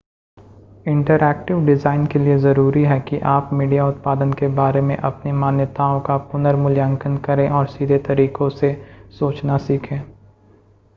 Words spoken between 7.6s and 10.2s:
सीधे तरीकों से सोचना सीखें